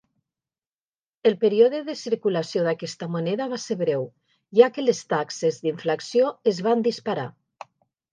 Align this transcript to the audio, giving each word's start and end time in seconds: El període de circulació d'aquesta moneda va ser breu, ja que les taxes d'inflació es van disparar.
El 1.29 1.35
període 1.41 1.81
de 1.89 1.95
circulació 2.03 2.63
d'aquesta 2.67 3.09
moneda 3.15 3.47
va 3.51 3.59
ser 3.63 3.77
breu, 3.81 4.07
ja 4.61 4.71
que 4.79 4.87
les 4.87 5.03
taxes 5.13 5.61
d'inflació 5.67 6.33
es 6.55 6.63
van 6.69 6.83
disparar. 6.89 7.27